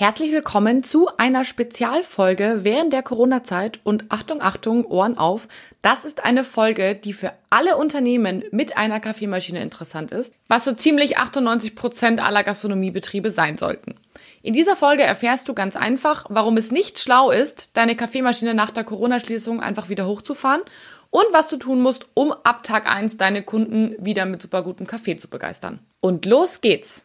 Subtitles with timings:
[0.00, 5.48] Herzlich willkommen zu einer Spezialfolge während der Corona-Zeit und Achtung, Achtung, Ohren auf.
[5.82, 10.72] Das ist eine Folge, die für alle Unternehmen mit einer Kaffeemaschine interessant ist, was so
[10.72, 13.96] ziemlich 98 Prozent aller Gastronomiebetriebe sein sollten.
[14.40, 18.70] In dieser Folge erfährst du ganz einfach, warum es nicht schlau ist, deine Kaffeemaschine nach
[18.70, 20.62] der Corona-Schließung einfach wieder hochzufahren
[21.10, 24.86] und was du tun musst, um ab Tag 1 deine Kunden wieder mit super gutem
[24.86, 25.80] Kaffee zu begeistern.
[26.00, 27.04] Und los geht's!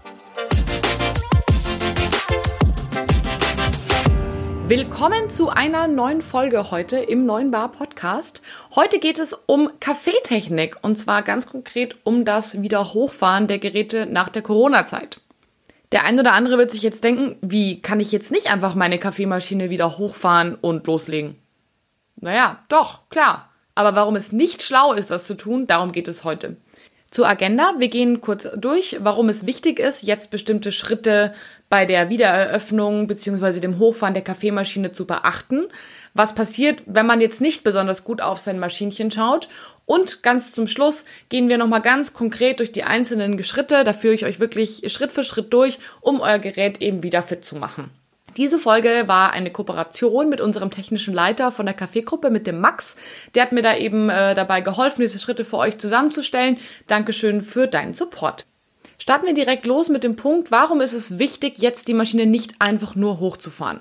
[4.71, 8.41] Willkommen zu einer neuen Folge heute im neuen Bar Podcast.
[8.73, 14.29] Heute geht es um Kaffeetechnik und zwar ganz konkret um das Wiederhochfahren der Geräte nach
[14.29, 15.19] der Corona-Zeit.
[15.91, 18.97] Der ein oder andere wird sich jetzt denken, wie kann ich jetzt nicht einfach meine
[18.97, 21.35] Kaffeemaschine wieder hochfahren und loslegen?
[22.15, 23.49] Naja, doch, klar.
[23.75, 26.55] Aber warum es nicht schlau ist, das zu tun, darum geht es heute.
[27.11, 27.73] Zur Agenda.
[27.79, 31.33] Wir gehen kurz durch, warum es wichtig ist, jetzt bestimmte Schritte
[31.71, 33.61] bei der Wiedereröffnung bzw.
[33.61, 35.69] dem Hochfahren der Kaffeemaschine zu beachten.
[36.13, 39.47] Was passiert, wenn man jetzt nicht besonders gut auf sein Maschinchen schaut?
[39.85, 43.85] Und ganz zum Schluss gehen wir nochmal ganz konkret durch die einzelnen Schritte.
[43.85, 47.45] Da führe ich euch wirklich Schritt für Schritt durch, um euer Gerät eben wieder fit
[47.45, 47.89] zu machen.
[48.35, 52.97] Diese Folge war eine Kooperation mit unserem technischen Leiter von der Kaffeegruppe, mit dem Max.
[53.33, 56.57] Der hat mir da eben äh, dabei geholfen, diese Schritte für euch zusammenzustellen.
[56.87, 58.45] Dankeschön für deinen Support.
[59.01, 62.53] Starten wir direkt los mit dem Punkt, warum ist es wichtig, jetzt die Maschine nicht
[62.59, 63.79] einfach nur hochzufahren?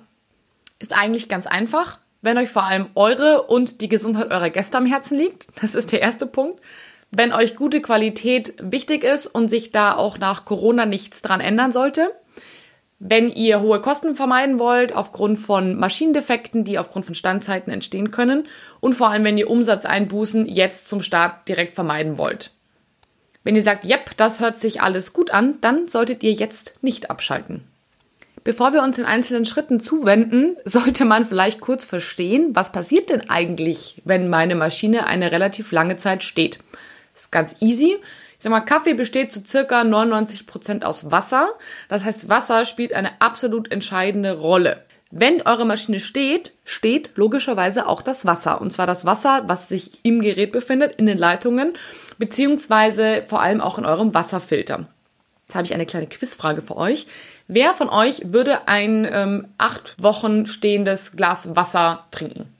[0.78, 4.86] Ist eigentlich ganz einfach, wenn euch vor allem eure und die Gesundheit eurer Gäste am
[4.86, 5.48] Herzen liegt.
[5.60, 6.62] Das ist der erste Punkt.
[7.10, 11.72] Wenn euch gute Qualität wichtig ist und sich da auch nach Corona nichts dran ändern
[11.72, 12.12] sollte
[13.02, 18.46] wenn ihr hohe Kosten vermeiden wollt, aufgrund von Maschinendefekten, die aufgrund von Standzeiten entstehen können
[18.80, 22.50] und vor allem, wenn ihr Umsatzeinbußen jetzt zum Start direkt vermeiden wollt.
[23.42, 27.10] Wenn ihr sagt, yep, das hört sich alles gut an, dann solltet ihr jetzt nicht
[27.10, 27.64] abschalten.
[28.42, 33.28] Bevor wir uns den einzelnen Schritten zuwenden, sollte man vielleicht kurz verstehen, was passiert denn
[33.28, 36.58] eigentlich, wenn meine Maschine eine relativ lange Zeit steht.
[37.12, 37.96] Das ist ganz easy.
[38.38, 41.50] Ich sag mal, Kaffee besteht zu circa 99 Prozent aus Wasser.
[41.88, 44.82] Das heißt, Wasser spielt eine absolut entscheidende Rolle.
[45.10, 48.60] Wenn eure Maschine steht, steht logischerweise auch das Wasser.
[48.60, 51.72] Und zwar das Wasser, was sich im Gerät befindet, in den Leitungen,
[52.18, 54.86] beziehungsweise vor allem auch in eurem Wasserfilter.
[55.48, 57.08] Jetzt habe ich eine kleine Quizfrage für euch.
[57.48, 62.54] Wer von euch würde ein ähm, acht Wochen stehendes Glas Wasser trinken?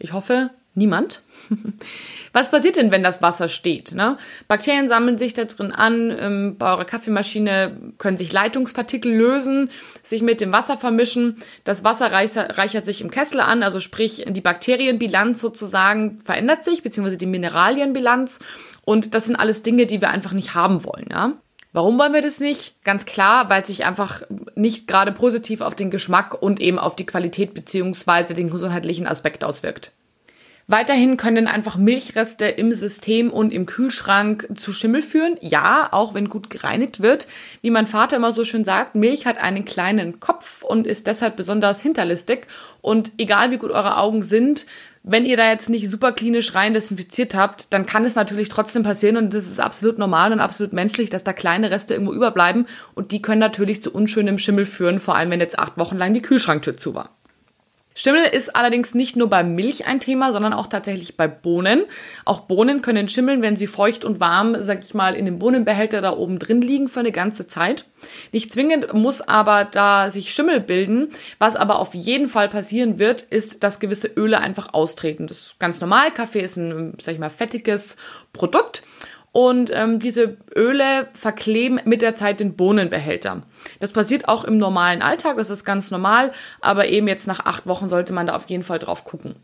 [0.00, 1.22] Ich hoffe, niemand.
[2.32, 3.92] Was passiert denn, wenn das Wasser steht?
[3.92, 4.16] Ne?
[4.48, 9.70] Bakterien sammeln sich da drin an, ähm, bei eurer Kaffeemaschine können sich Leitungspartikel lösen,
[10.02, 11.38] sich mit dem Wasser vermischen.
[11.64, 17.18] Das Wasser reichert sich im Kessel an, also sprich die Bakterienbilanz sozusagen verändert sich, beziehungsweise
[17.18, 18.40] die Mineralienbilanz.
[18.84, 21.06] Und das sind alles Dinge, die wir einfach nicht haben wollen.
[21.10, 21.32] Ja?
[21.72, 22.76] Warum wollen wir das nicht?
[22.84, 24.22] Ganz klar, weil es sich einfach
[24.54, 29.42] nicht gerade positiv auf den Geschmack und eben auf die Qualität beziehungsweise den gesundheitlichen Aspekt
[29.42, 29.90] auswirkt.
[30.66, 35.36] Weiterhin können einfach Milchreste im System und im Kühlschrank zu Schimmel führen.
[35.40, 37.26] Ja, auch wenn gut gereinigt wird.
[37.60, 41.36] Wie mein Vater immer so schön sagt, Milch hat einen kleinen Kopf und ist deshalb
[41.36, 42.46] besonders hinterlistig.
[42.80, 44.64] Und egal wie gut eure Augen sind,
[45.06, 48.84] wenn ihr da jetzt nicht super klinisch rein desinfiziert habt, dann kann es natürlich trotzdem
[48.84, 52.66] passieren und das ist absolut normal und absolut menschlich, dass da kleine Reste irgendwo überbleiben
[52.94, 56.14] und die können natürlich zu unschönem Schimmel führen, vor allem wenn jetzt acht Wochen lang
[56.14, 57.10] die Kühlschranktür zu war.
[57.96, 61.84] Schimmel ist allerdings nicht nur bei Milch ein Thema, sondern auch tatsächlich bei Bohnen.
[62.24, 66.02] Auch Bohnen können schimmeln, wenn sie feucht und warm, sag ich mal, in dem Bohnenbehälter
[66.02, 67.84] da oben drin liegen für eine ganze Zeit.
[68.32, 71.10] Nicht zwingend muss aber da sich Schimmel bilden.
[71.38, 75.28] Was aber auf jeden Fall passieren wird, ist, dass gewisse Öle einfach austreten.
[75.28, 76.10] Das ist ganz normal.
[76.10, 77.96] Kaffee ist ein, sag ich mal, fettiges
[78.32, 78.82] Produkt.
[79.34, 83.42] Und ähm, diese Öle verkleben mit der Zeit den Bohnenbehälter.
[83.80, 87.66] Das passiert auch im normalen Alltag, das ist ganz normal, aber eben jetzt nach acht
[87.66, 89.34] Wochen sollte man da auf jeden Fall drauf gucken.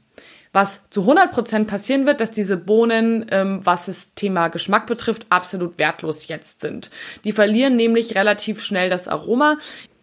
[0.52, 5.26] Was zu 100 Prozent passieren wird, dass diese Bohnen, ähm, was das Thema Geschmack betrifft,
[5.28, 6.92] absolut wertlos jetzt sind.
[7.24, 9.58] Die verlieren nämlich relativ schnell das Aroma.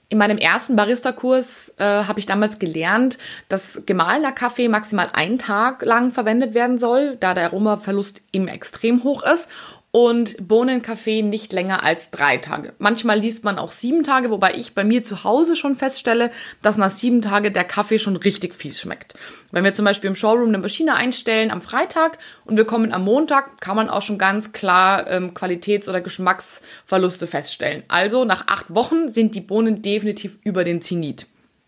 [0.10, 3.18] In meinem ersten Barista-Kurs äh, habe ich damals gelernt,
[3.50, 9.04] dass gemahlener Kaffee maximal einen Tag lang verwendet werden soll, da der Aromaverlust eben extrem
[9.04, 9.50] hoch ist.
[9.98, 12.74] Und Bohnenkaffee nicht länger als drei Tage.
[12.78, 16.30] Manchmal liest man auch sieben Tage, wobei ich bei mir zu Hause schon feststelle,
[16.62, 19.16] dass nach sieben Tagen der Kaffee schon richtig fies schmeckt.
[19.52, 23.06] Wenn wir zum Beispiel im Showroom eine Maschine einstellen am Freitag und wir kommen am
[23.06, 27.82] Montag, kann man auch schon ganz klar ähm, Qualitäts- oder Geschmacksverluste feststellen.
[27.88, 31.26] Also nach acht Wochen sind die Bohnen definitiv über den Zenit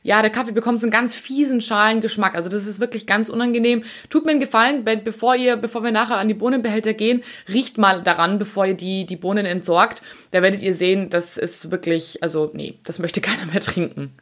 [0.09, 2.33] ja, der Kaffee bekommt so einen ganz fiesen Schalengeschmack.
[2.33, 3.83] Also das ist wirklich ganz unangenehm.
[4.09, 8.01] Tut mir einen Gefallen, bevor ihr, bevor wir nachher an die Bohnenbehälter gehen, riecht mal
[8.01, 10.01] daran, bevor ihr die, die Bohnen entsorgt.
[10.31, 14.15] Da werdet ihr sehen, das ist wirklich, also nee, das möchte keiner mehr trinken.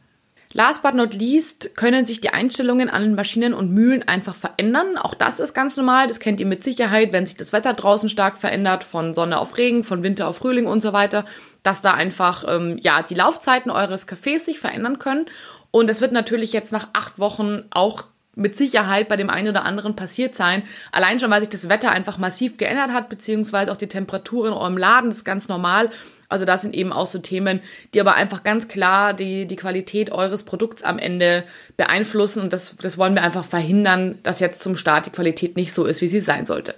[0.52, 4.96] Last but not least können sich die Einstellungen an den Maschinen und Mühlen einfach verändern.
[4.96, 6.06] Auch das ist ganz normal.
[6.06, 9.58] Das kennt ihr mit Sicherheit, wenn sich das Wetter draußen stark verändert, von Sonne auf
[9.58, 11.26] Regen, von Winter auf Frühling und so weiter,
[11.62, 15.26] dass da einfach ähm, ja die Laufzeiten eures Cafés sich verändern können.
[15.70, 18.04] Und es wird natürlich jetzt nach acht Wochen auch
[18.38, 20.62] mit Sicherheit bei dem einen oder anderen passiert sein.
[20.92, 24.52] Allein schon, weil sich das Wetter einfach massiv geändert hat, beziehungsweise auch die Temperatur in
[24.52, 25.90] eurem Laden, das ist ganz normal.
[26.28, 27.60] Also das sind eben auch so Themen,
[27.94, 31.44] die aber einfach ganz klar die, die Qualität eures Produkts am Ende
[31.76, 32.40] beeinflussen.
[32.40, 35.84] Und das, das wollen wir einfach verhindern, dass jetzt zum Start die Qualität nicht so
[35.84, 36.74] ist, wie sie sein sollte.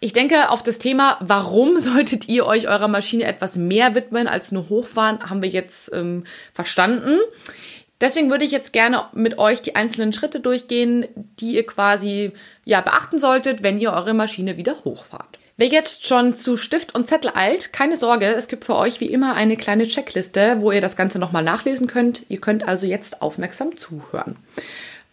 [0.00, 4.52] Ich denke, auf das Thema, warum solltet ihr euch eurer Maschine etwas mehr widmen als
[4.52, 7.20] nur hochfahren, haben wir jetzt ähm, verstanden.
[8.00, 11.06] Deswegen würde ich jetzt gerne mit euch die einzelnen Schritte durchgehen,
[11.40, 12.32] die ihr quasi
[12.64, 15.38] ja beachten solltet, wenn ihr eure Maschine wieder hochfahrt.
[15.56, 19.06] Wer jetzt schon zu Stift und Zettel eilt, keine Sorge, es gibt für euch wie
[19.06, 22.28] immer eine kleine Checkliste, wo ihr das Ganze nochmal nachlesen könnt.
[22.28, 24.36] Ihr könnt also jetzt aufmerksam zuhören.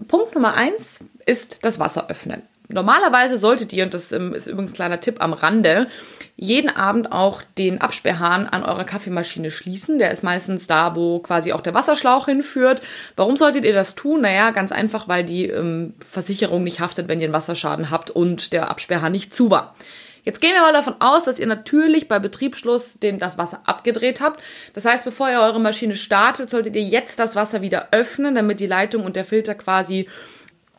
[0.08, 2.42] Punkt Nummer eins ist das Wasser öffnen.
[2.74, 5.88] Normalerweise solltet ihr, und das ähm, ist übrigens ein kleiner Tipp am Rande,
[6.36, 10.00] jeden Abend auch den Absperrhahn an eurer Kaffeemaschine schließen.
[10.00, 12.82] Der ist meistens da, wo quasi auch der Wasserschlauch hinführt.
[13.16, 14.22] Warum solltet ihr das tun?
[14.22, 18.54] Naja, ganz einfach, weil die ähm, Versicherung nicht haftet, wenn ihr einen Wasserschaden habt und
[18.54, 19.76] der Absperrhahn nicht zu war.
[20.24, 24.22] Jetzt gehen wir mal davon aus, dass ihr natürlich bei Betriebsschluss den, das Wasser abgedreht
[24.22, 24.42] habt.
[24.74, 28.60] Das heißt, bevor ihr eure Maschine startet, solltet ihr jetzt das Wasser wieder öffnen, damit
[28.60, 30.08] die Leitung und der Filter quasi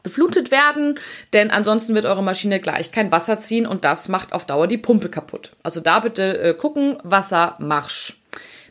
[0.02, 0.99] beflutet werden,
[1.32, 4.78] denn ansonsten wird eure Maschine gleich kein Wasser ziehen und das macht auf Dauer die
[4.78, 5.52] Pumpe kaputt.
[5.62, 8.19] Also da bitte äh, gucken, Wassermarsch.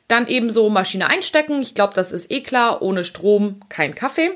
[0.08, 1.62] Dann ebenso Maschine einstecken.
[1.62, 2.82] Ich glaube, das ist eh klar.
[2.82, 4.32] Ohne Strom kein Kaffee.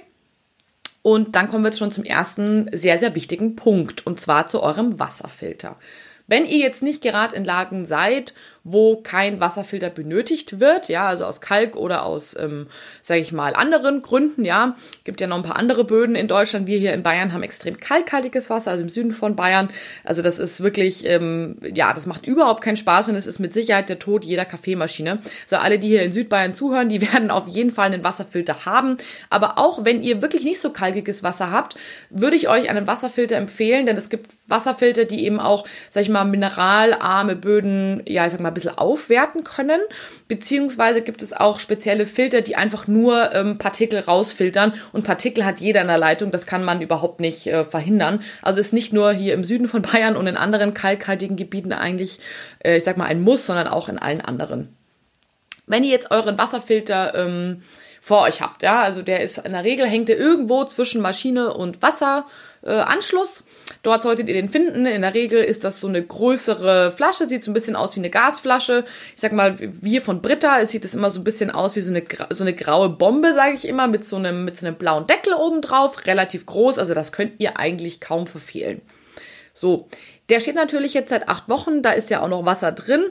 [1.01, 4.63] Und dann kommen wir jetzt schon zum ersten sehr, sehr wichtigen Punkt und zwar zu
[4.63, 5.75] eurem Wasserfilter.
[6.27, 8.33] Wenn ihr jetzt nicht gerade in Lagen seid,
[8.67, 12.65] wo kein Wasserfilter benötigt wird, ja, also aus Kalk oder aus, ähm,
[13.03, 16.65] sage ich mal, anderen Gründen, ja, gibt ja noch ein paar andere Böden in Deutschland.
[16.65, 19.69] Wir hier in Bayern haben extrem kalkhaltiges Wasser, also im Süden von Bayern.
[20.03, 23.53] Also das ist wirklich, ähm, ja, das macht überhaupt keinen Spaß und es ist mit
[23.53, 25.19] Sicherheit der Tod jeder Kaffeemaschine.
[25.43, 28.97] Also alle, die hier in Südbayern zuhören, die werden auf jeden Fall einen Wasserfilter haben.
[29.29, 31.75] Aber auch wenn ihr wirklich nicht so kalkiges Wasser habt,
[32.09, 36.09] würde ich euch einen Wasserfilter empfehlen, denn es gibt Wasserfilter, die eben auch, sag ich
[36.09, 39.79] mal, mineralarme Böden, ja, ich sag mal, bisschen aufwerten können.
[40.27, 44.73] Beziehungsweise gibt es auch spezielle Filter, die einfach nur ähm, Partikel rausfiltern.
[44.91, 48.23] Und Partikel hat jeder in der Leitung, das kann man überhaupt nicht äh, verhindern.
[48.41, 52.19] Also ist nicht nur hier im Süden von Bayern und in anderen kalkhaltigen Gebieten eigentlich,
[52.63, 54.75] äh, ich sag mal, ein Muss, sondern auch in allen anderen.
[55.67, 57.63] Wenn ihr jetzt euren Wasserfilter ähm,
[58.01, 61.53] vor euch habt, ja, also der ist in der Regel hängt er irgendwo zwischen Maschine
[61.53, 63.41] und Wasseranschluss.
[63.41, 63.43] Äh,
[63.83, 64.85] Dort solltet ihr den finden.
[64.85, 67.99] In der Regel ist das so eine größere Flasche, sieht so ein bisschen aus wie
[67.99, 68.85] eine Gasflasche.
[69.15, 71.81] Ich sag mal, wir von Britta, es sieht es immer so ein bisschen aus wie
[71.81, 74.75] so eine, so eine graue Bombe, sage ich immer, mit so einem, mit so einem
[74.75, 76.79] blauen Deckel oben drauf, relativ groß.
[76.79, 78.81] Also das könnt ihr eigentlich kaum verfehlen.
[79.53, 79.87] So,
[80.29, 83.05] der steht natürlich jetzt seit acht Wochen, da ist ja auch noch Wasser drin.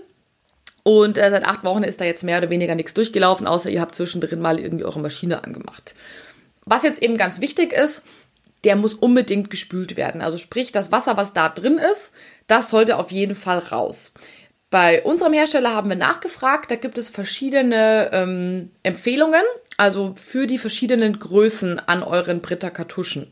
[0.82, 3.80] Und äh, seit acht Wochen ist da jetzt mehr oder weniger nichts durchgelaufen, außer ihr
[3.80, 5.94] habt zwischendrin mal irgendwie eure Maschine angemacht.
[6.66, 8.04] Was jetzt eben ganz wichtig ist,
[8.64, 10.21] der muss unbedingt gespült werden.
[10.21, 12.12] Also sprich, das Wasser, was da drin ist,
[12.47, 14.12] das sollte auf jeden Fall raus.
[14.71, 19.42] Bei unserem Hersteller haben wir nachgefragt, da gibt es verschiedene ähm, Empfehlungen,
[19.76, 23.28] also für die verschiedenen Größen an euren Britta-Kartuschen.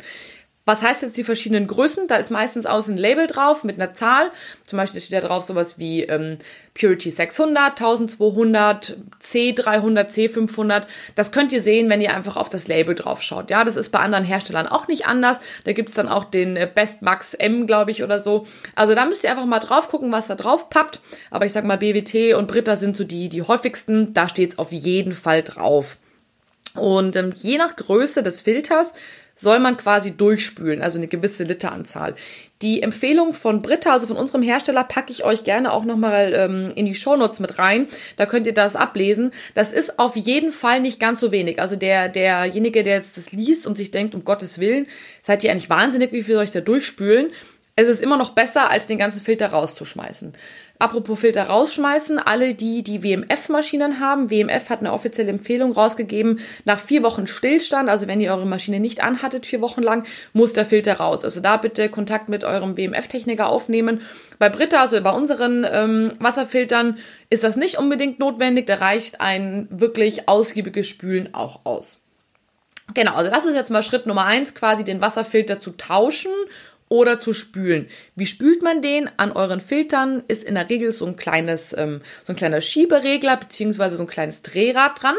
[0.65, 2.07] Was heißt jetzt die verschiedenen Größen?
[2.07, 4.31] Da ist meistens außen ein Label drauf mit einer Zahl.
[4.65, 6.39] Zum Beispiel steht da drauf sowas wie ähm,
[6.75, 10.85] Purity 600, 1200, C300, C500.
[11.17, 13.51] Das könnt ihr sehen, wenn ihr einfach auf das Label drauf schaut.
[13.51, 15.41] Ja, das ist bei anderen Herstellern auch nicht anders.
[15.65, 18.47] Da gibt's dann auch den äh, Best Max M, glaube ich, oder so.
[18.77, 21.01] Also da müsst ihr einfach mal drauf gucken, was da drauf pappt.
[21.33, 24.15] Aber ich sag mal, BWT und Britta sind so die, die häufigsten.
[24.15, 25.97] Da steht's auf jeden Fall drauf.
[26.75, 28.95] Und ähm, je nach Größe des Filters
[29.37, 32.15] soll man quasi durchspülen, also eine gewisse Literanzahl.
[32.63, 36.73] Die Empfehlung von Britta, also von unserem Hersteller, packe ich euch gerne auch nochmal ähm,
[36.77, 37.89] in die Shownotes mit rein.
[38.17, 39.33] Da könnt ihr das ablesen.
[39.55, 41.61] Das ist auf jeden Fall nicht ganz so wenig.
[41.61, 44.87] Also der, derjenige, der jetzt das liest und sich denkt, um Gottes Willen,
[45.23, 47.33] seid ihr eigentlich wahnsinnig, wie viel soll ich da durchspülen?
[47.75, 50.35] Es ist immer noch besser, als den ganzen Filter rauszuschmeißen.
[50.83, 56.81] Apropos Filter rausschmeißen, alle die, die WMF-Maschinen haben, WMF hat eine offizielle Empfehlung rausgegeben, nach
[56.81, 60.65] vier Wochen Stillstand, also wenn ihr eure Maschine nicht anhattet, vier Wochen lang, muss der
[60.65, 61.25] Filter raus.
[61.25, 64.01] Also da bitte Kontakt mit eurem WMF-Techniker aufnehmen.
[64.39, 66.99] Bei Britta, also bei unseren ähm, Wasserfiltern,
[67.31, 72.01] ist das nicht unbedingt notwendig, da reicht ein wirklich ausgiebiges Spülen auch aus.
[72.95, 76.33] Genau, also das ist jetzt mal Schritt Nummer eins, quasi den Wasserfilter zu tauschen
[76.93, 77.89] oder zu spülen.
[78.17, 79.09] Wie spült man den?
[79.17, 83.39] An euren Filtern ist in der Regel so ein kleines, ähm, so ein kleiner Schieberegler
[83.39, 85.15] beziehungsweise so ein kleines Drehrad dran.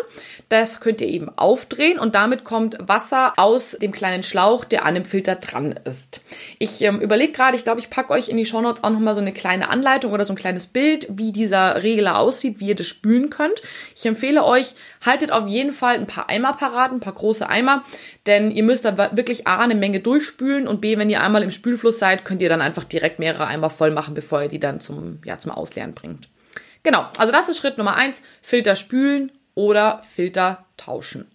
[0.49, 4.93] Das könnt ihr eben aufdrehen und damit kommt Wasser aus dem kleinen Schlauch, der an
[4.93, 6.23] dem Filter dran ist.
[6.59, 9.21] Ich ähm, überlege gerade, ich glaube, ich packe euch in die Shownotes auch nochmal so
[9.21, 12.85] eine kleine Anleitung oder so ein kleines Bild, wie dieser Regler aussieht, wie ihr das
[12.85, 13.63] spülen könnt.
[13.95, 17.83] Ich empfehle euch, haltet auf jeden Fall ein paar Eimer parat, ein paar große Eimer,
[18.25, 21.51] denn ihr müsst da wirklich A, eine Menge durchspülen und B, wenn ihr einmal im
[21.51, 24.79] Spülfluss seid, könnt ihr dann einfach direkt mehrere Eimer voll machen, bevor ihr die dann
[24.79, 26.29] zum, ja, zum Ausleeren bringt.
[26.83, 31.27] Genau, also das ist Schritt Nummer eins, Filter spülen oder Filter tauschen.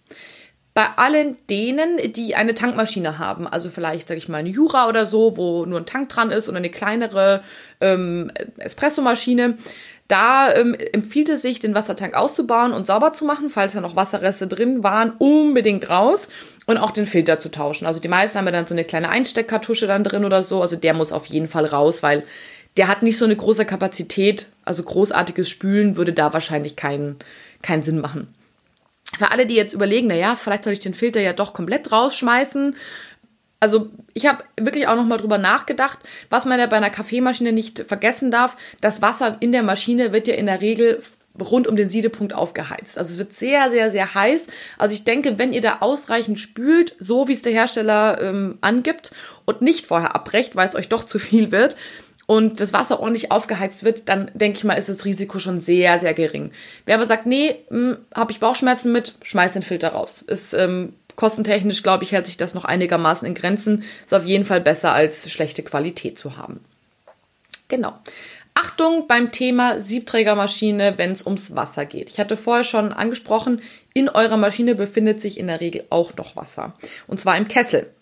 [0.73, 5.05] Bei allen denen, die eine Tankmaschine haben, also vielleicht, sage ich mal, eine Jura oder
[5.05, 7.43] so, wo nur ein Tank dran ist oder eine kleinere
[7.81, 9.57] ähm, Espressomaschine,
[10.09, 13.95] da ähm, empfiehlt es sich, den Wassertank auszubauen und sauber zu machen, falls da noch
[13.95, 16.29] Wasserreste drin waren, unbedingt raus
[16.65, 17.85] und auch den Filter zu tauschen.
[17.85, 20.61] Also die meisten haben ja dann so eine kleine Einsteckkartusche dann drin oder so.
[20.61, 22.23] Also der muss auf jeden Fall raus, weil
[22.75, 24.47] der hat nicht so eine große Kapazität.
[24.65, 27.17] Also großartiges Spülen würde da wahrscheinlich keinen
[27.61, 28.33] keinen Sinn machen.
[29.17, 31.91] Für alle, die jetzt überlegen, na ja, vielleicht soll ich den Filter ja doch komplett
[31.91, 32.75] rausschmeißen,
[33.59, 35.99] also ich habe wirklich auch noch mal drüber nachgedacht,
[36.29, 38.55] was man ja bei einer Kaffeemaschine nicht vergessen darf.
[38.81, 41.01] Das Wasser in der Maschine wird ja in der Regel
[41.39, 42.97] rund um den Siedepunkt aufgeheizt.
[42.97, 44.47] Also es wird sehr, sehr, sehr heiß.
[44.77, 49.11] Also ich denke, wenn ihr da ausreichend spült, so wie es der Hersteller ähm, angibt
[49.45, 51.75] und nicht vorher abbrecht, weil es euch doch zu viel wird
[52.25, 55.97] und das Wasser ordentlich aufgeheizt wird, dann denke ich mal, ist das Risiko schon sehr,
[55.99, 56.51] sehr gering.
[56.85, 60.23] Wer aber sagt, nee, hm, habe ich Bauchschmerzen mit, schmeißt den Filter raus.
[60.27, 63.83] Ist ähm, Kostentechnisch, glaube ich, hält sich das noch einigermaßen in Grenzen.
[64.05, 66.61] Ist auf jeden Fall besser, als schlechte Qualität zu haben.
[67.67, 67.93] Genau.
[68.53, 72.09] Achtung beim Thema Siebträgermaschine, wenn es ums Wasser geht.
[72.09, 73.61] Ich hatte vorher schon angesprochen,
[73.93, 76.73] in eurer Maschine befindet sich in der Regel auch noch Wasser.
[77.05, 77.93] Und zwar im Kessel.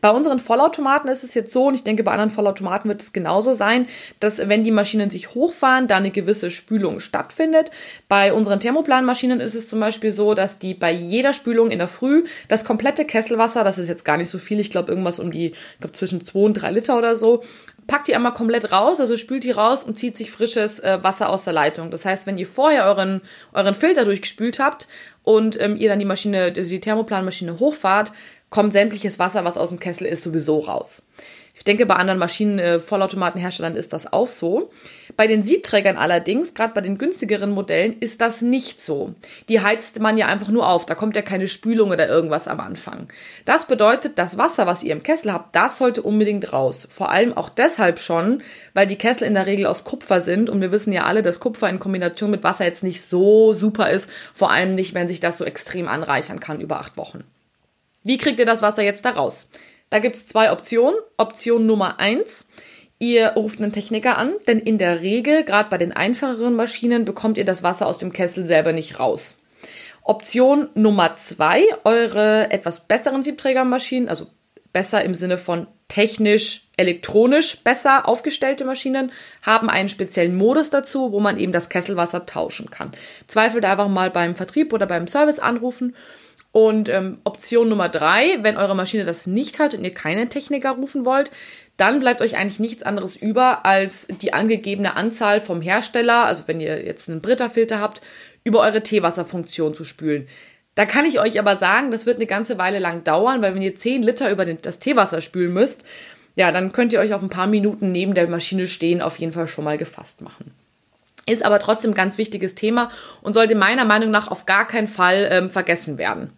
[0.00, 3.12] Bei unseren Vollautomaten ist es jetzt so, und ich denke, bei anderen Vollautomaten wird es
[3.12, 3.86] genauso sein,
[4.20, 7.70] dass wenn die Maschinen sich hochfahren, da eine gewisse Spülung stattfindet.
[8.08, 11.88] Bei unseren Thermoplanmaschinen ist es zum Beispiel so, dass die bei jeder Spülung in der
[11.88, 15.30] Früh das komplette Kesselwasser, das ist jetzt gar nicht so viel, ich glaube irgendwas um
[15.30, 17.42] die, ich glaube zwischen zwei und drei Liter oder so,
[17.86, 21.28] packt die einmal komplett raus, also spült die raus und zieht sich frisches äh, Wasser
[21.28, 21.90] aus der Leitung.
[21.90, 23.22] Das heißt, wenn ihr vorher euren,
[23.52, 24.88] euren Filter durchgespült habt
[25.24, 28.12] und ähm, ihr dann die Maschine, die Thermoplanmaschine hochfahrt,
[28.52, 31.02] kommt sämtliches Wasser, was aus dem Kessel ist, sowieso raus.
[31.54, 34.70] Ich denke, bei anderen Maschinen, äh, Vollautomatenherstellern ist das auch so.
[35.16, 39.14] Bei den Siebträgern allerdings, gerade bei den günstigeren Modellen, ist das nicht so.
[39.48, 40.86] Die heizt man ja einfach nur auf.
[40.86, 43.08] Da kommt ja keine Spülung oder irgendwas am Anfang.
[43.44, 46.88] Das bedeutet, das Wasser, was ihr im Kessel habt, das sollte unbedingt raus.
[46.90, 48.42] Vor allem auch deshalb schon,
[48.74, 51.38] weil die Kessel in der Regel aus Kupfer sind und wir wissen ja alle, dass
[51.38, 54.10] Kupfer in Kombination mit Wasser jetzt nicht so super ist.
[54.34, 57.24] Vor allem nicht, wenn sich das so extrem anreichern kann über acht Wochen.
[58.04, 59.48] Wie kriegt ihr das Wasser jetzt da raus?
[59.90, 60.98] Da gibt es zwei Optionen.
[61.18, 62.48] Option Nummer eins.
[62.98, 67.36] Ihr ruft einen Techniker an, denn in der Regel, gerade bei den einfacheren Maschinen, bekommt
[67.36, 69.42] ihr das Wasser aus dem Kessel selber nicht raus.
[70.02, 74.26] Option Nummer zwei, eure etwas besseren Siebträgermaschinen, also
[74.72, 81.20] besser im Sinne von technisch, elektronisch besser aufgestellte Maschinen, haben einen speziellen Modus dazu, wo
[81.20, 82.92] man eben das Kesselwasser tauschen kann.
[83.26, 85.94] Zweifelt einfach mal beim Vertrieb oder beim Service anrufen
[86.52, 90.72] und ähm, Option Nummer drei, wenn eure Maschine das nicht hat und ihr keinen Techniker
[90.72, 91.30] rufen wollt,
[91.78, 96.60] dann bleibt euch eigentlich nichts anderes über, als die angegebene Anzahl vom Hersteller, also wenn
[96.60, 98.02] ihr jetzt einen Britta-Filter habt,
[98.44, 100.28] über eure Teewasserfunktion zu spülen.
[100.74, 103.62] Da kann ich euch aber sagen, das wird eine ganze Weile lang dauern, weil wenn
[103.62, 105.84] ihr 10 Liter über das Teewasser spülen müsst,
[106.34, 109.32] ja, dann könnt ihr euch auf ein paar Minuten neben der Maschine stehen auf jeden
[109.32, 110.52] Fall schon mal gefasst machen.
[111.26, 112.90] Ist aber trotzdem ein ganz wichtiges Thema
[113.22, 116.32] und sollte meiner Meinung nach auf gar keinen Fall ähm, vergessen werden.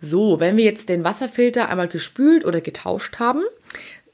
[0.00, 3.42] So, wenn wir jetzt den Wasserfilter einmal gespült oder getauscht haben,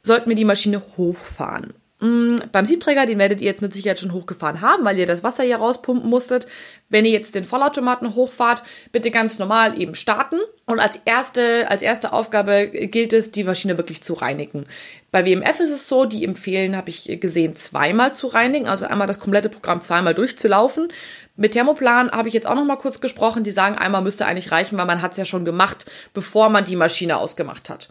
[0.02, 1.74] sollten wir die Maschine hochfahren.
[2.06, 5.24] Mm, beim Siebträger, den werdet ihr jetzt mit Sicherheit schon hochgefahren haben, weil ihr das
[5.24, 6.46] Wasser hier rauspumpen musstet.
[6.88, 10.36] Wenn ihr jetzt den Vollautomaten hochfahrt, bitte ganz normal eben starten.
[10.66, 14.66] Und als erste, als erste Aufgabe gilt es, die Maschine wirklich zu reinigen.
[15.10, 19.06] Bei WMF ist es so, die empfehlen, habe ich gesehen, zweimal zu reinigen, also einmal
[19.06, 20.92] das komplette Programm zweimal durchzulaufen.
[21.36, 23.42] Mit Thermoplan habe ich jetzt auch noch mal kurz gesprochen.
[23.42, 26.64] Die sagen, einmal müsste eigentlich reichen, weil man hat es ja schon gemacht, bevor man
[26.64, 27.88] die Maschine ausgemacht hat.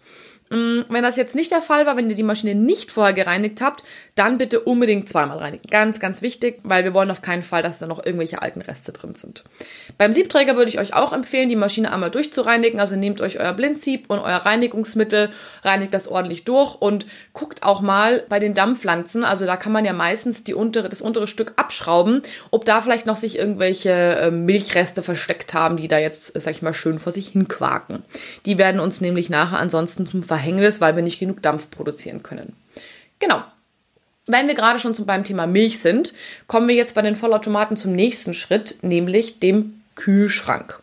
[0.55, 3.59] Mm, wenn das jetzt nicht der Fall war, wenn ihr die Maschine nicht vorher gereinigt
[3.61, 3.83] habt,
[4.15, 5.67] dann bitte unbedingt zweimal reinigen.
[5.69, 8.93] Ganz, ganz wichtig, weil wir wollen auf keinen Fall, dass da noch irgendwelche alten Reste
[8.93, 9.43] drin sind.
[9.97, 12.79] Beim Siebträger würde ich euch auch empfehlen, die Maschine einmal durchzureinigen.
[12.79, 15.29] Also nehmt euch euer Blindsieb und euer Reinigungsmittel,
[15.63, 19.25] reinigt das ordentlich durch und guckt auch mal bei den Dampfpflanzen.
[19.25, 22.21] Also da kann man ja meistens die untere, das untere Stück abschrauben,
[22.51, 26.61] ob da vielleicht noch sich irgendwelche äh, Milchreste versteckt haben, die da jetzt, sag ich
[26.61, 28.03] mal, schön vor sich hin quaken.
[28.45, 32.53] Die werden uns nämlich nachher ansonsten zum Verhängnis, weil wir nicht genug Dampf produzieren können.
[33.19, 33.43] Genau.
[34.27, 36.13] Wenn wir gerade schon beim Thema Milch sind,
[36.47, 40.79] kommen wir jetzt bei den Vollautomaten zum nächsten Schritt, nämlich dem Kühlschrank.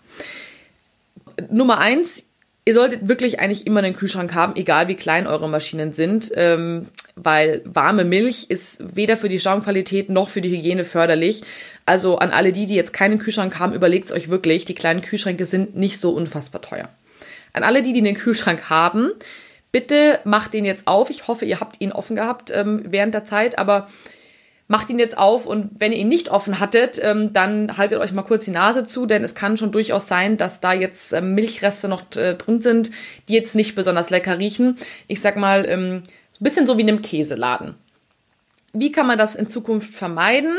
[1.51, 2.25] Nummer eins,
[2.65, 6.87] ihr solltet wirklich eigentlich immer einen Kühlschrank haben, egal wie klein eure Maschinen sind, ähm,
[7.17, 11.43] weil warme Milch ist weder für die Schaumqualität noch für die Hygiene förderlich.
[11.85, 15.47] Also an alle die, die jetzt keinen Kühlschrank haben, überlegt euch wirklich, die kleinen Kühlschränke
[15.47, 16.89] sind nicht so unfassbar teuer.
[17.53, 19.11] An alle die, die einen Kühlschrank haben,
[19.73, 21.11] bitte macht den jetzt auf.
[21.11, 23.89] Ich hoffe, ihr habt ihn offen gehabt ähm, während der Zeit, aber
[24.69, 28.13] macht ihn jetzt auf und wenn ihr ihn nicht offen hattet, ähm, dann haltet euch
[28.13, 31.35] mal kurz die Nase zu, denn es kann schon durchaus sein, dass da jetzt ähm,
[31.35, 32.91] Milchreste noch äh, drin sind,
[33.29, 34.79] die jetzt nicht besonders lecker riechen.
[35.09, 36.05] Ich sag mal, ähm,
[36.41, 37.75] ein bisschen so wie in einem Käseladen.
[38.73, 40.57] Wie kann man das in Zukunft vermeiden?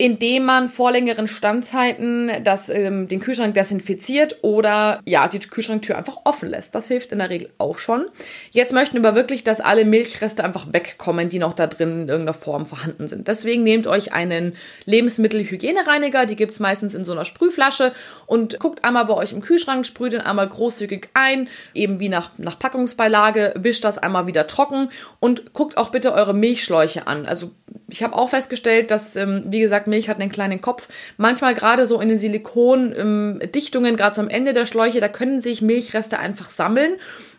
[0.00, 6.16] indem man vor längeren Standzeiten das, ähm, den Kühlschrank desinfiziert oder ja, die Kühlschranktür einfach
[6.24, 6.74] offen lässt.
[6.74, 8.06] Das hilft in der Regel auch schon.
[8.50, 12.32] Jetzt möchten wir wirklich, dass alle Milchreste einfach wegkommen, die noch da drin in irgendeiner
[12.32, 13.28] Form vorhanden sind.
[13.28, 17.92] Deswegen nehmt euch einen Lebensmittelhygienereiniger, die gibt's meistens in so einer Sprühflasche
[18.24, 22.30] und guckt einmal bei euch im Kühlschrank, sprüht den einmal großzügig ein, eben wie nach,
[22.38, 24.88] nach Packungsbeilage, wischt das einmal wieder trocken
[25.18, 27.26] und guckt auch bitte eure Milchschläuche an.
[27.26, 27.49] Also
[27.88, 30.88] ich habe auch festgestellt, dass, ähm, wie gesagt, Milch hat einen kleinen Kopf.
[31.16, 35.40] Manchmal gerade so in den Silikondichtungen, ähm, gerade so am Ende der Schläuche, da können
[35.40, 36.94] sich Milchreste einfach sammeln.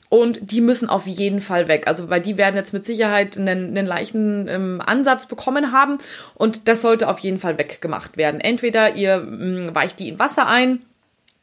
[0.10, 1.84] Und die müssen auf jeden Fall weg.
[1.88, 6.00] Also, weil die werden jetzt mit Sicherheit einen, einen leichten ähm, Ansatz bekommen haben.
[6.34, 8.42] Und das sollte auf jeden Fall weggemacht werden.
[8.42, 10.82] Entweder ihr ähm, weicht die in Wasser ein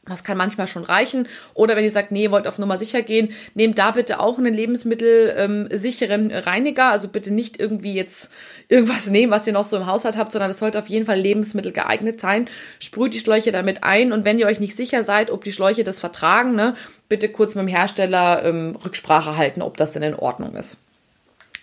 [0.09, 1.27] das kann manchmal schon reichen.
[1.53, 4.53] Oder wenn ihr sagt, nee, wollt auf Nummer sicher gehen, nehmt da bitte auch einen
[4.53, 6.89] lebensmittelsicheren ähm, Reiniger.
[6.89, 8.29] Also bitte nicht irgendwie jetzt
[8.67, 11.19] irgendwas nehmen, was ihr noch so im Haushalt habt, sondern es sollte auf jeden Fall
[11.19, 12.49] Lebensmittel geeignet sein.
[12.79, 15.83] Sprüht die Schläuche damit ein und wenn ihr euch nicht sicher seid, ob die Schläuche
[15.83, 16.75] das vertragen, ne,
[17.07, 20.77] bitte kurz mit dem Hersteller ähm, Rücksprache halten, ob das denn in Ordnung ist.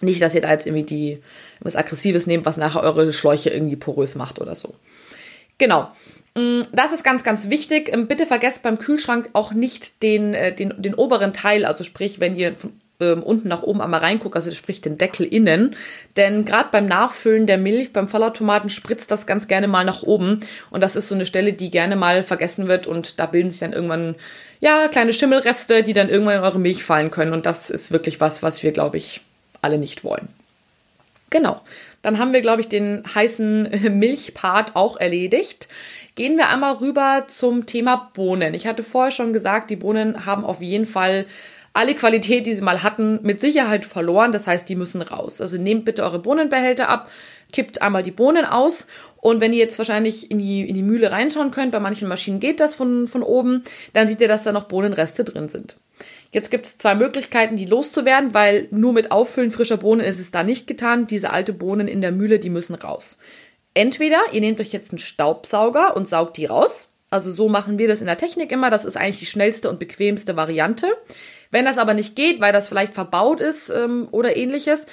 [0.01, 1.23] Nicht, dass ihr da jetzt irgendwie die
[1.61, 4.75] was Aggressives nehmt, was nachher eure Schläuche irgendwie porös macht oder so.
[5.59, 5.91] Genau.
[6.37, 7.93] Mm, das ist ganz, ganz wichtig.
[7.93, 12.21] Ähm, bitte vergesst beim Kühlschrank auch nicht den, äh, den, den oberen Teil, also sprich,
[12.21, 15.77] wenn ihr von ähm, unten nach oben einmal reinguckt, also sprich den Deckel innen.
[16.17, 20.41] Denn gerade beim Nachfüllen der Milch, beim Vollautomaten spritzt das ganz gerne mal nach oben.
[20.71, 23.61] Und das ist so eine Stelle, die gerne mal vergessen wird und da bilden sich
[23.61, 24.15] dann irgendwann,
[24.61, 27.33] ja, kleine Schimmelreste, die dann irgendwann in eure Milch fallen können.
[27.33, 29.21] Und das ist wirklich was, was wir, glaube ich,
[29.61, 30.29] alle nicht wollen.
[31.37, 31.61] Genau.
[32.01, 35.69] Dann haben wir, glaube ich, den heißen Milchpart auch erledigt.
[36.15, 38.55] Gehen wir einmal rüber zum Thema Bohnen.
[38.55, 41.27] Ich hatte vorher schon gesagt, die Bohnen haben auf jeden Fall
[41.75, 44.33] alle Qualität, die sie mal hatten, mit Sicherheit verloren.
[44.33, 45.43] Das heißt, die müssen raus.
[45.43, 47.11] Also nehmt bitte eure Bohnenbehälter ab,
[47.53, 48.87] kippt einmal die Bohnen aus
[49.21, 52.41] und wenn ihr jetzt wahrscheinlich in die, in die Mühle reinschauen könnt, bei manchen Maschinen
[52.41, 55.77] geht das von, von oben, dann seht ihr, dass da noch Bohnenreste drin sind.
[56.33, 60.31] Jetzt gibt es zwei Möglichkeiten, die loszuwerden, weil nur mit Auffüllen frischer Bohnen ist es
[60.31, 61.07] da nicht getan.
[61.07, 63.19] Diese alte Bohnen in der Mühle, die müssen raus.
[63.75, 66.91] Entweder ihr nehmt euch jetzt einen Staubsauger und saugt die raus.
[67.11, 68.71] Also so machen wir das in der Technik immer.
[68.71, 70.89] Das ist eigentlich die schnellste und bequemste Variante.
[71.51, 74.87] Wenn das aber nicht geht, weil das vielleicht verbaut ist ähm, oder ähnliches,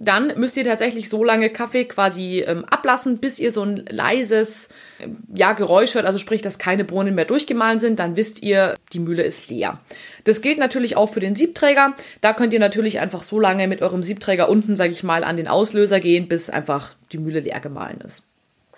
[0.00, 4.68] dann müsst ihr tatsächlich so lange Kaffee quasi ähm, ablassen, bis ihr so ein leises
[5.00, 8.76] äh, ja, Geräusch hört, also sprich, dass keine Bohnen mehr durchgemahlen sind, dann wisst ihr,
[8.92, 9.80] die Mühle ist leer.
[10.22, 11.94] Das gilt natürlich auch für den Siebträger.
[12.20, 15.36] Da könnt ihr natürlich einfach so lange mit eurem Siebträger unten, sage ich mal, an
[15.36, 18.22] den Auslöser gehen, bis einfach die Mühle leer gemahlen ist.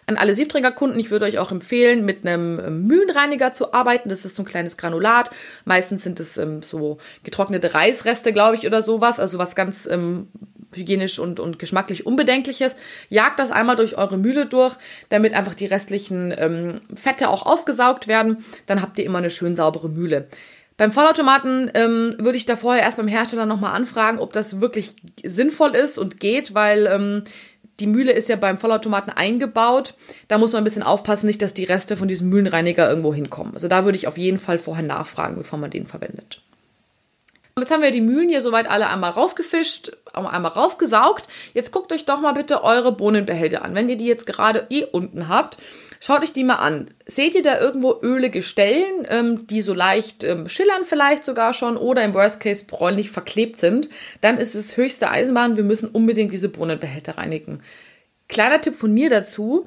[0.06, 4.08] An alle Siebträgerkunden, ich würde euch auch empfehlen, mit einem ähm, Mühlenreiniger zu arbeiten.
[4.08, 5.30] Das ist so ein kleines Granulat.
[5.66, 9.20] Meistens sind es ähm, so getrocknete Reisreste, glaube ich, oder sowas.
[9.20, 10.28] Also was ganz ähm,
[10.74, 12.76] hygienisch und, und geschmacklich Unbedenkliches.
[13.08, 14.76] Jagt das einmal durch eure Mühle durch,
[15.08, 18.44] damit einfach die restlichen ähm, Fette auch aufgesaugt werden.
[18.66, 20.28] Dann habt ihr immer eine schön saubere Mühle.
[20.76, 24.94] Beim Vollautomaten ähm, würde ich da vorher erst beim Hersteller nochmal anfragen, ob das wirklich
[25.22, 27.24] sinnvoll ist und geht, weil ähm,
[27.80, 29.94] die Mühle ist ja beim Vollautomaten eingebaut.
[30.28, 33.54] Da muss man ein bisschen aufpassen, nicht, dass die Reste von diesem Mühlenreiniger irgendwo hinkommen.
[33.54, 36.42] Also da würde ich auf jeden Fall vorher nachfragen, bevor man den verwendet.
[37.58, 41.26] Jetzt haben wir die Mühlen hier soweit alle einmal rausgefischt, einmal rausgesaugt.
[41.52, 43.74] Jetzt guckt euch doch mal bitte eure Bohnenbehälter an.
[43.74, 45.58] Wenn ihr die jetzt gerade eh unten habt,
[46.00, 46.88] schaut euch die mal an.
[47.06, 51.76] Seht ihr da irgendwo ölige Stellen, ähm, die so leicht ähm, schillern vielleicht sogar schon
[51.76, 53.88] oder im Worst Case bräunlich verklebt sind?
[54.20, 55.56] Dann ist es höchste Eisenbahn.
[55.56, 57.62] Wir müssen unbedingt diese Bohnenbehälter reinigen.
[58.28, 59.66] Kleiner Tipp von mir dazu.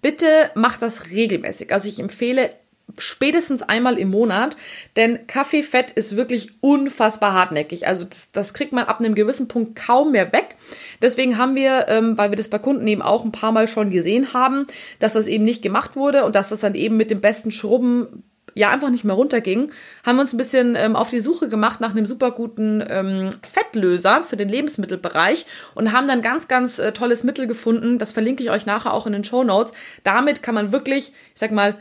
[0.00, 1.72] Bitte macht das regelmäßig.
[1.72, 2.50] Also ich empfehle
[2.98, 4.56] spätestens einmal im Monat,
[4.96, 7.86] denn Kaffeefett ist wirklich unfassbar hartnäckig.
[7.86, 10.56] Also das, das kriegt man ab einem gewissen Punkt kaum mehr weg.
[11.02, 13.90] Deswegen haben wir, ähm, weil wir das bei Kunden eben auch ein paar Mal schon
[13.90, 14.66] gesehen haben,
[14.98, 18.22] dass das eben nicht gemacht wurde und dass das dann eben mit dem besten Schrubben
[18.54, 19.72] ja einfach nicht mehr runterging,
[20.04, 23.30] haben wir uns ein bisschen ähm, auf die Suche gemacht nach einem super guten ähm,
[23.42, 27.98] Fettlöser für den Lebensmittelbereich und haben dann ganz, ganz äh, tolles Mittel gefunden.
[27.98, 29.72] Das verlinke ich euch nachher auch in den Show Notes.
[30.04, 31.76] Damit kann man wirklich, ich sag mal,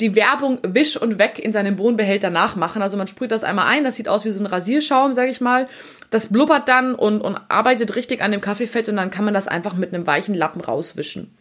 [0.00, 2.82] die Werbung wisch und weg in seinem Bohnenbehälter nachmachen.
[2.82, 5.40] Also man sprüht das einmal ein, das sieht aus wie so ein Rasierschaum, sag ich
[5.40, 5.68] mal.
[6.10, 9.48] Das blubbert dann und, und arbeitet richtig an dem Kaffeefett und dann kann man das
[9.48, 11.34] einfach mit einem weichen Lappen rauswischen.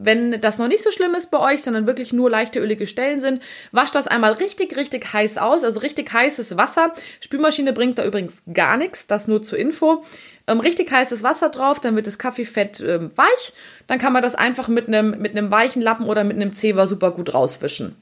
[0.00, 3.18] Wenn das noch nicht so schlimm ist bei euch, sondern wirklich nur leichte ölige Stellen
[3.18, 6.94] sind, wascht das einmal richtig, richtig heiß aus, also richtig heißes Wasser.
[7.18, 10.04] Spülmaschine bringt da übrigens gar nichts, das nur zur Info.
[10.48, 13.52] Ähm, richtig heißes Wasser drauf, dann wird das Kaffeefett ähm, weich.
[13.86, 17.10] Dann kann man das einfach mit einem mit weichen Lappen oder mit einem Zewa super
[17.10, 17.94] gut rauswischen.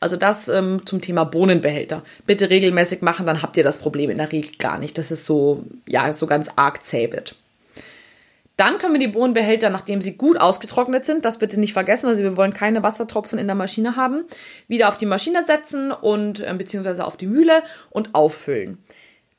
[0.00, 2.02] Also das ähm, zum Thema Bohnenbehälter.
[2.26, 5.24] Bitte regelmäßig machen, dann habt ihr das Problem in der Regel gar nicht, dass es
[5.24, 7.36] so, ja, so ganz arg zäh wird.
[8.56, 12.22] Dann können wir die Bohnenbehälter, nachdem sie gut ausgetrocknet sind, das bitte nicht vergessen, also
[12.22, 14.24] wir wollen keine Wassertropfen in der Maschine haben,
[14.68, 18.78] wieder auf die Maschine setzen und äh, beziehungsweise auf die Mühle und auffüllen.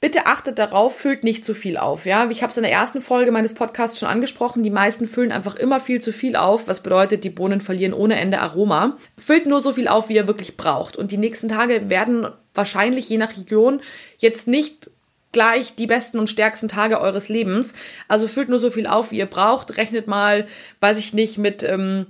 [0.05, 2.05] Bitte achtet darauf, füllt nicht zu viel auf.
[2.05, 4.61] Ja, ich habe es in der ersten Folge meines Podcasts schon angesprochen.
[4.61, 8.19] Die meisten füllen einfach immer viel zu viel auf, was bedeutet, die Bohnen verlieren ohne
[8.19, 8.97] Ende Aroma.
[9.17, 10.95] Füllt nur so viel auf, wie ihr wirklich braucht.
[10.95, 13.81] Und die nächsten Tage werden wahrscheinlich je nach Region
[14.19, 14.91] jetzt nicht
[15.31, 17.73] gleich die besten und stärksten Tage eures Lebens.
[18.07, 19.75] Also füllt nur so viel auf, wie ihr braucht.
[19.75, 20.45] Rechnet mal,
[20.81, 22.05] weiß ich nicht, mit ähm,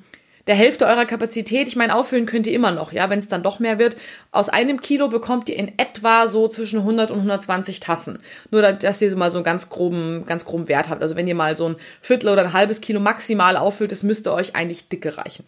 [0.47, 1.67] der Hälfte eurer Kapazität.
[1.67, 3.97] Ich meine, auffüllen könnt ihr immer noch, ja, wenn es dann doch mehr wird.
[4.31, 8.19] Aus einem Kilo bekommt ihr in etwa so zwischen 100 und 120 Tassen.
[8.51, 11.01] Nur, dass ihr so mal so einen ganz groben, ganz groben Wert habt.
[11.01, 14.33] Also wenn ihr mal so ein Viertel oder ein halbes Kilo maximal auffüllt, das müsste
[14.33, 15.45] euch eigentlich dicke reichen.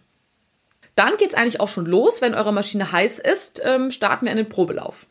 [0.95, 2.21] Dann geht's eigentlich auch schon los.
[2.21, 5.05] Wenn eure Maschine heiß ist, ähm, starten wir einen Probelauf.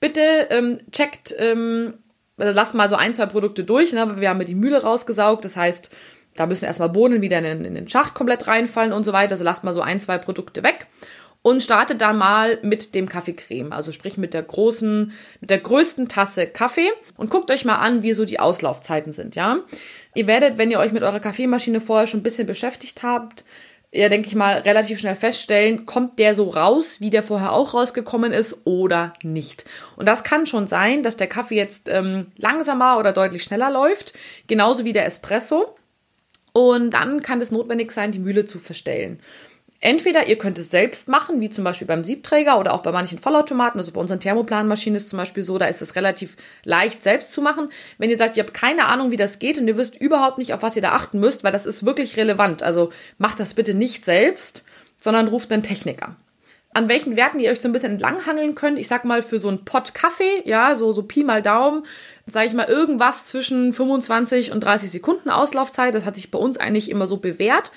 [0.00, 1.94] Bitte ähm, checkt ähm,
[2.38, 3.92] also lasst mal so ein, zwei Produkte durch.
[3.92, 4.20] Ne?
[4.20, 5.90] Wir haben die Mühle rausgesaugt, das heißt,
[6.38, 9.32] da müssen erstmal Bohnen wieder in den, in den Schacht komplett reinfallen und so weiter.
[9.32, 10.86] Also lasst mal so ein, zwei Produkte weg
[11.42, 16.08] und startet dann mal mit dem Kaffeecreme, also sprich mit der großen, mit der größten
[16.08, 19.58] Tasse Kaffee und guckt euch mal an, wie so die Auslaufzeiten sind, ja.
[20.14, 23.44] Ihr werdet, wenn ihr euch mit eurer Kaffeemaschine vorher schon ein bisschen beschäftigt habt,
[23.90, 27.72] ja, denke ich mal, relativ schnell feststellen, kommt der so raus, wie der vorher auch
[27.72, 29.64] rausgekommen ist oder nicht.
[29.96, 34.12] Und das kann schon sein, dass der Kaffee jetzt ähm, langsamer oder deutlich schneller läuft,
[34.46, 35.77] genauso wie der Espresso.
[36.52, 39.20] Und dann kann es notwendig sein, die Mühle zu verstellen.
[39.80, 43.18] Entweder ihr könnt es selbst machen, wie zum Beispiel beim Siebträger oder auch bei manchen
[43.18, 43.78] Vollautomaten.
[43.78, 47.42] Also bei unseren Thermoplanmaschinen ist zum Beispiel so, da ist es relativ leicht selbst zu
[47.42, 47.68] machen.
[47.96, 50.52] Wenn ihr sagt, ihr habt keine Ahnung, wie das geht und ihr wisst überhaupt nicht,
[50.52, 52.64] auf was ihr da achten müsst, weil das ist wirklich relevant.
[52.64, 54.64] Also macht das bitte nicht selbst,
[54.98, 56.16] sondern ruft einen Techniker.
[56.74, 59.48] An welchen Werten ihr euch so ein bisschen entlanghangeln könnt, ich sag mal für so
[59.48, 61.84] einen Pott Kaffee, ja, so, so Pi mal Daumen,
[62.30, 65.94] sage ich mal irgendwas zwischen 25 und 30 Sekunden Auslaufzeit.
[65.94, 67.70] Das hat sich bei uns eigentlich immer so bewährt.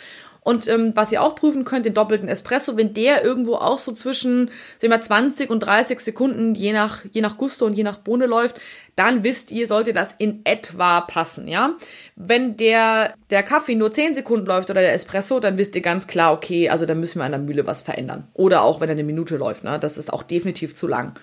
[0.44, 3.92] Und ähm, was ihr auch prüfen könnt, den doppelten Espresso, wenn der irgendwo auch so
[3.92, 4.50] zwischen
[4.82, 8.26] sagen wir, 20 und 30 Sekunden, je nach, je nach Gusto und je nach Bohne
[8.26, 8.60] läuft,
[8.96, 11.78] dann wisst ihr, sollte das in etwa passen, ja.
[12.16, 16.08] Wenn der, der Kaffee nur 10 Sekunden läuft oder der Espresso, dann wisst ihr ganz
[16.08, 18.28] klar, okay, also da müssen wir an der Mühle was verändern.
[18.34, 21.14] Oder auch, wenn er eine Minute läuft, ne, das ist auch definitiv zu lang.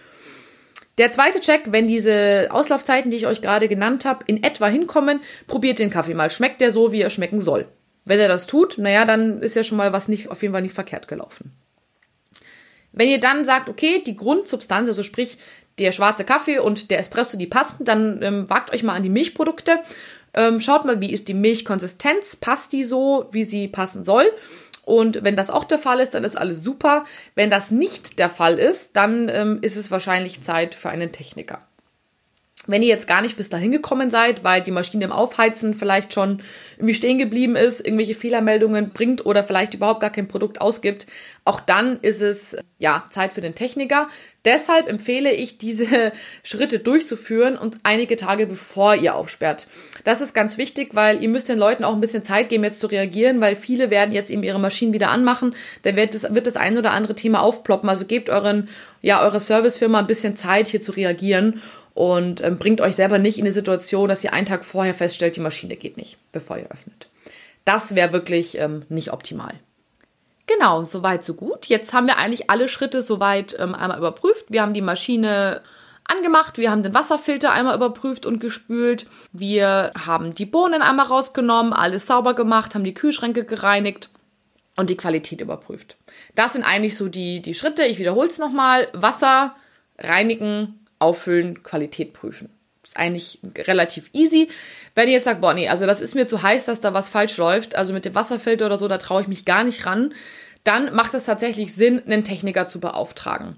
[0.98, 5.20] Der zweite Check, wenn diese Auslaufzeiten, die ich euch gerade genannt habe, in etwa hinkommen,
[5.46, 6.28] probiert den Kaffee mal.
[6.28, 7.68] Schmeckt der so, wie er schmecken soll?
[8.04, 10.62] Wenn er das tut, naja, dann ist ja schon mal was nicht, auf jeden Fall
[10.62, 11.52] nicht verkehrt gelaufen.
[12.92, 15.38] Wenn ihr dann sagt, okay, die Grundsubstanz, also sprich
[15.78, 19.08] der schwarze Kaffee und der Espresso, die passen, dann ähm, wagt euch mal an die
[19.08, 19.78] Milchprodukte.
[20.34, 24.30] Ähm, schaut mal, wie ist die Milchkonsistenz, passt die so, wie sie passen soll.
[24.88, 27.04] Und wenn das auch der Fall ist, dann ist alles super.
[27.34, 31.67] Wenn das nicht der Fall ist, dann ähm, ist es wahrscheinlich Zeit für einen Techniker.
[32.68, 36.12] Wenn ihr jetzt gar nicht bis dahin gekommen seid, weil die Maschine im Aufheizen vielleicht
[36.12, 36.42] schon
[36.76, 41.06] irgendwie stehen geblieben ist, irgendwelche Fehlermeldungen bringt oder vielleicht überhaupt gar kein Produkt ausgibt,
[41.44, 44.08] auch dann ist es ja Zeit für den Techniker.
[44.44, 49.66] Deshalb empfehle ich, diese Schritte durchzuführen und einige Tage bevor ihr aufsperrt.
[50.04, 52.80] Das ist ganz wichtig, weil ihr müsst den Leuten auch ein bisschen Zeit geben, jetzt
[52.80, 55.54] zu reagieren, weil viele werden jetzt eben ihre Maschinen wieder anmachen.
[55.82, 57.88] Da wird das, wird das ein oder andere Thema aufploppen.
[57.88, 58.68] Also gebt euren,
[59.00, 61.62] ja, eurer Servicefirma ein bisschen Zeit, hier zu reagieren.
[61.98, 65.34] Und ähm, bringt euch selber nicht in die Situation, dass ihr einen Tag vorher feststellt,
[65.34, 67.08] die Maschine geht nicht, bevor ihr öffnet.
[67.64, 69.54] Das wäre wirklich ähm, nicht optimal.
[70.46, 71.66] Genau, soweit, so gut.
[71.66, 74.44] Jetzt haben wir eigentlich alle Schritte soweit ähm, einmal überprüft.
[74.48, 75.60] Wir haben die Maschine
[76.04, 81.72] angemacht, wir haben den Wasserfilter einmal überprüft und gespült, wir haben die Bohnen einmal rausgenommen,
[81.72, 84.08] alles sauber gemacht, haben die Kühlschränke gereinigt
[84.76, 85.96] und die Qualität überprüft.
[86.36, 87.84] Das sind eigentlich so die, die Schritte.
[87.86, 88.86] Ich wiederhole es nochmal.
[88.92, 89.56] Wasser,
[89.98, 92.50] reinigen, auffüllen, Qualität prüfen.
[92.82, 94.48] Ist eigentlich relativ easy.
[94.94, 97.08] Wenn ihr jetzt sagt, boah, nee, also das ist mir zu heiß, dass da was
[97.08, 100.14] falsch läuft, also mit dem Wasserfilter oder so, da traue ich mich gar nicht ran,
[100.64, 103.56] dann macht es tatsächlich Sinn, einen Techniker zu beauftragen.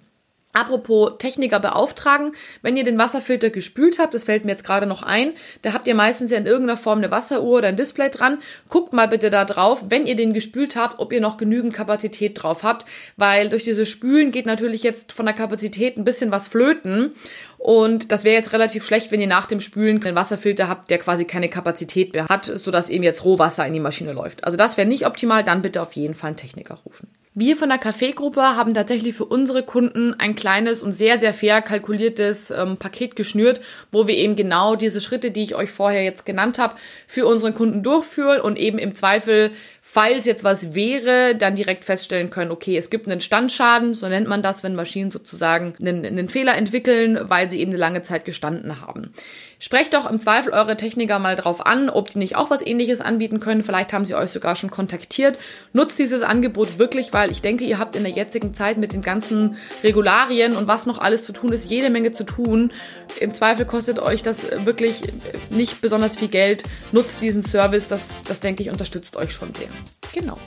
[0.52, 2.32] Apropos Techniker beauftragen,
[2.62, 5.32] wenn ihr den Wasserfilter gespült habt, das fällt mir jetzt gerade noch ein,
[5.62, 8.38] da habt ihr meistens ja in irgendeiner Form eine Wasseruhr oder ein Display dran.
[8.68, 12.42] Guckt mal bitte da drauf, wenn ihr den gespült habt, ob ihr noch genügend Kapazität
[12.42, 12.84] drauf habt,
[13.16, 17.14] weil durch dieses Spülen geht natürlich jetzt von der Kapazität ein bisschen was flöten
[17.58, 20.98] und das wäre jetzt relativ schlecht, wenn ihr nach dem Spülen einen Wasserfilter habt, der
[20.98, 24.44] quasi keine Kapazität mehr hat, sodass eben jetzt Rohwasser in die Maschine läuft.
[24.44, 27.08] Also das wäre nicht optimal, dann bitte auf jeden Fall einen Techniker rufen.
[27.32, 31.62] Wir von der Kaffeegruppe haben tatsächlich für unsere Kunden ein kleines und sehr, sehr fair
[31.62, 33.60] kalkuliertes ähm, Paket geschnürt,
[33.92, 36.74] wo wir eben genau diese Schritte, die ich euch vorher jetzt genannt habe,
[37.06, 39.52] für unseren Kunden durchführen und eben im Zweifel
[39.92, 44.28] falls jetzt was wäre, dann direkt feststellen können, okay, es gibt einen Standschaden, so nennt
[44.28, 48.24] man das, wenn Maschinen sozusagen einen, einen Fehler entwickeln, weil sie eben eine lange Zeit
[48.24, 49.12] gestanden haben.
[49.58, 53.00] Sprecht doch im Zweifel eure Techniker mal drauf an, ob die nicht auch was ähnliches
[53.00, 53.62] anbieten können.
[53.62, 55.38] Vielleicht haben sie euch sogar schon kontaktiert.
[55.72, 59.02] Nutzt dieses Angebot wirklich, weil ich denke, ihr habt in der jetzigen Zeit mit den
[59.02, 62.72] ganzen Regularien und was noch alles zu tun ist, jede Menge zu tun.
[63.18, 65.02] Im Zweifel kostet euch das wirklich
[65.50, 66.62] nicht besonders viel Geld.
[66.92, 69.68] Nutzt diesen Service, das, das denke ich, unterstützt euch schon sehr.
[70.12, 70.38] Genau.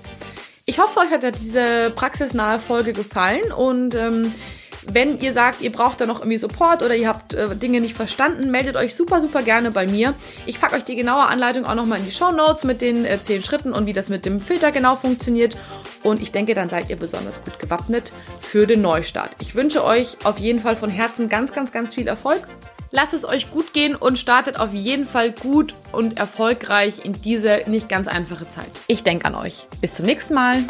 [0.65, 4.33] Ich hoffe, euch hat diese praxisnahe Folge gefallen und ähm,
[4.87, 7.95] wenn ihr sagt, ihr braucht da noch irgendwie Support oder ihr habt äh, Dinge nicht
[7.95, 10.13] verstanden, meldet euch super, super gerne bei mir.
[10.45, 13.21] Ich packe euch die genaue Anleitung auch nochmal in die Show Notes mit den äh,
[13.21, 15.57] 10 Schritten und wie das mit dem Filter genau funktioniert.
[16.01, 19.31] Und ich denke, dann seid ihr besonders gut gewappnet für den Neustart.
[19.39, 22.41] Ich wünsche euch auf jeden Fall von Herzen ganz, ganz, ganz viel Erfolg
[22.95, 27.63] Lasst es euch gut gehen und startet auf jeden Fall gut und erfolgreich in diese
[27.65, 28.69] nicht ganz einfache Zeit.
[28.85, 29.65] Ich denke an euch.
[29.81, 30.63] Bis zum nächsten Mal.